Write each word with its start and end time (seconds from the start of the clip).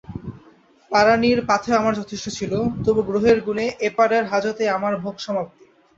পারানির 0.91 1.39
পাথেয় 1.45 1.79
আমার 1.79 1.93
যথেষ্ট 1.95 2.25
ছিল, 2.29 2.51
তবু 2.85 3.01
গ্রহের 3.03 3.37
গুণে 3.41 3.65
এপারের 3.89 4.23
হাজতেই 4.25 4.73
আমার 4.77 4.93
ভোগসমাপ্তি। 5.03 5.65